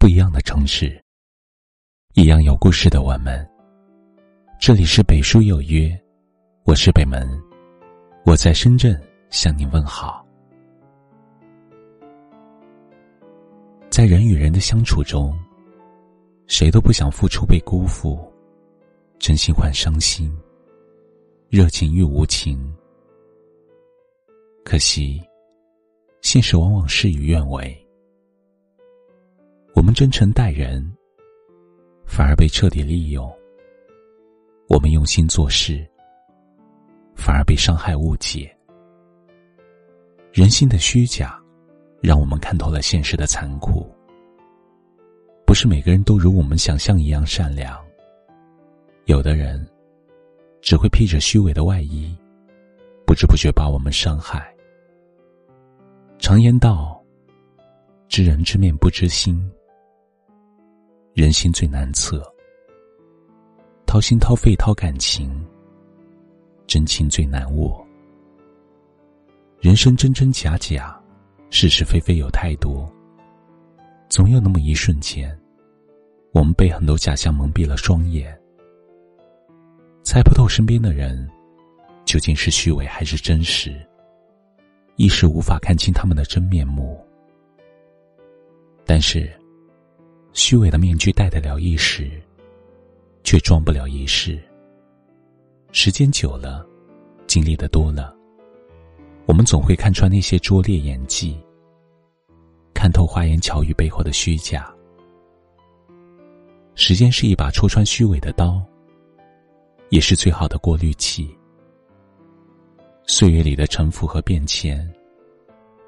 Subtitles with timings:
[0.00, 0.98] 不一样的城市，
[2.14, 3.46] 一样有故事的我们。
[4.58, 5.94] 这里是北书有约，
[6.64, 7.28] 我是北门，
[8.24, 10.26] 我在深圳向您问好。
[13.90, 15.38] 在人与人的相处中，
[16.46, 18.18] 谁都不想付出被辜负，
[19.18, 20.34] 真心换伤心，
[21.50, 22.74] 热情遇无情。
[24.64, 25.20] 可惜，
[26.22, 27.86] 现实往往事与愿违。
[29.80, 30.86] 我们真诚待人，
[32.04, 33.26] 反而被彻底利用；
[34.68, 35.88] 我们用心做事，
[37.14, 38.54] 反而被伤害误解。
[40.34, 41.42] 人心的虚假，
[42.02, 43.90] 让我们看透了现实的残酷。
[45.46, 47.82] 不是每个人都如我们想象一样善良，
[49.06, 49.66] 有的人
[50.60, 52.14] 只会披着虚伪的外衣，
[53.06, 54.54] 不知不觉把我们伤害。
[56.18, 57.02] 常言道
[58.08, 59.42] ：“知人知面不知心。”
[61.12, 62.22] 人心最难测，
[63.84, 65.44] 掏心掏肺掏感情，
[66.68, 67.84] 真情最难握。
[69.60, 70.98] 人生真真假假，
[71.50, 72.90] 是是非非有太多。
[74.08, 75.36] 总有那么一瞬间，
[76.32, 78.40] 我们被很多假象蒙蔽了双眼，
[80.04, 81.28] 猜不透身边的人
[82.04, 83.84] 究竟是虚伪还是真实，
[84.94, 87.04] 一时无法看清他们的真面目。
[88.86, 89.30] 但是。
[90.32, 92.10] 虚伪的面具戴得了一时，
[93.24, 94.38] 却装不了一世。
[95.72, 96.66] 时间久了，
[97.26, 98.14] 经历的多了，
[99.26, 101.38] 我们总会看穿那些拙劣演技，
[102.74, 104.72] 看透花言巧语背后的虚假。
[106.74, 108.62] 时间是一把戳穿虚伪的刀，
[109.90, 111.36] 也是最好的过滤器。
[113.06, 114.88] 岁月里的沉浮和变迁，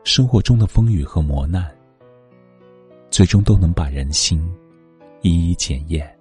[0.05, 1.75] 生活中的风雨和磨难。
[3.13, 4.43] 最终都能把人心
[5.21, 6.19] 一一检验。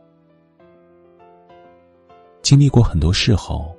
[2.42, 3.74] 经历过很多事后，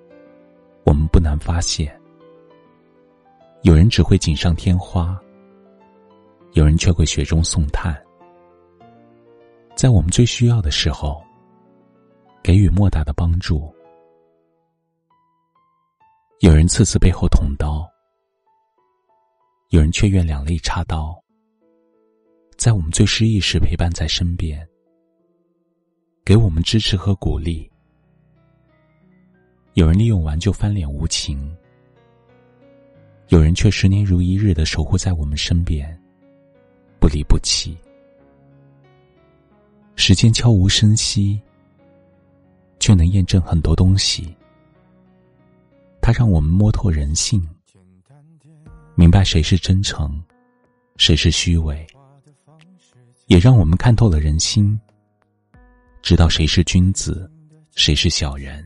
[0.86, 1.95] 我们不难发现，
[3.64, 5.20] 有人只会锦上添花，
[6.52, 7.95] 有人却会雪中送炭。
[9.77, 11.22] 在我们最需要的时候，
[12.42, 13.70] 给予莫大的帮助；
[16.40, 17.86] 有人次次背后捅刀，
[19.68, 21.21] 有人却愿两肋插刀。
[22.62, 24.64] 在我们最失意时陪伴在身边，
[26.24, 27.68] 给我们支持和鼓励。
[29.74, 31.56] 有人利用完就翻脸无情，
[33.30, 36.01] 有人却十年如一日的守护在我们身边，
[37.01, 37.77] 不离不弃。
[39.96, 41.42] 时间悄无声息，
[42.78, 44.36] 却能验证很多东西。
[46.01, 47.45] 它让我们摸透人性，
[48.95, 50.22] 明白谁是真诚，
[50.96, 51.84] 谁是虚伪。
[53.33, 54.79] 也让我们看透了人心，
[56.03, 57.33] 知道谁是君子，
[57.75, 58.63] 谁是小人。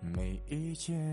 [0.00, 1.08] 没意见，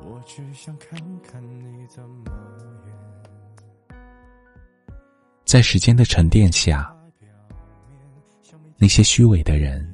[0.00, 2.24] 我只想看看你怎么
[5.44, 6.96] 在时间的沉淀下，
[8.78, 9.91] 那些虚伪的人。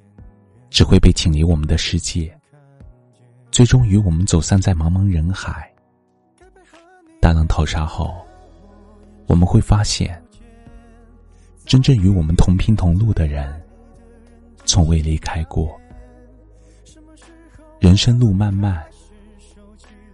[0.71, 2.33] 只会被请离我们的世界，
[3.51, 5.73] 最终与我们走散在茫茫人海。
[7.21, 8.15] 大浪淘沙后，
[9.27, 10.23] 我们会发现，
[11.65, 13.61] 真正与我们同频同路的人，
[14.65, 15.79] 从未离开过。
[17.81, 18.85] 人生路漫漫，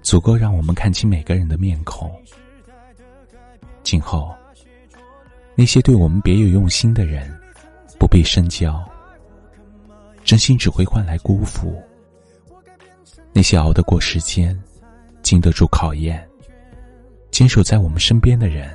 [0.03, 2.11] 足够让我们看清每个人的面孔。
[3.83, 4.35] 今后，
[5.55, 7.31] 那些对我们别有用心的人，
[7.99, 8.83] 不必深交。
[10.25, 11.81] 真心只会换来辜负。
[13.33, 14.59] 那些熬得过时间、
[15.23, 16.27] 经得住考验、
[17.31, 18.71] 坚守在我们身边的人，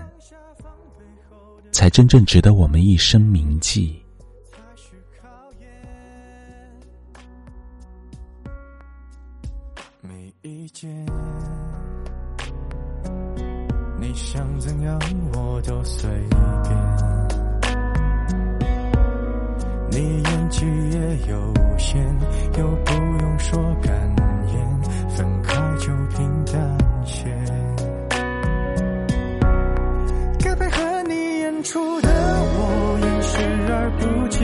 [1.71, 4.01] 才真正值得我们一生铭记。
[10.01, 11.05] 没意见，
[13.99, 14.99] 你想怎样
[15.33, 17.18] 我都随便。
[21.29, 21.35] 有
[21.77, 21.97] 限，
[22.57, 23.93] 又不用说感
[24.51, 25.87] 言，分开就
[26.17, 27.25] 平淡些。
[30.39, 33.37] 该配合你演出的我演视
[33.71, 34.39] 而不见，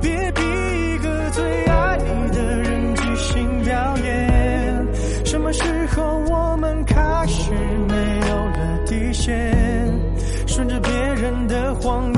[0.00, 4.86] 别逼一个最爱你的人即兴表演。
[5.26, 5.62] 什么时
[5.94, 7.94] 候我们开始没
[8.28, 9.92] 有了底线，
[10.46, 12.17] 顺着别人的谎言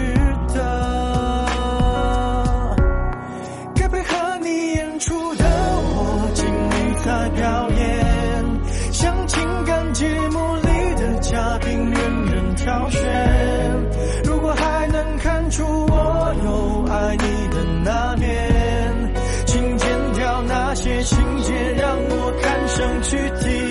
[15.61, 19.13] 出我有爱你的那面，
[19.45, 23.70] 请剪掉那些情节，让我看上去体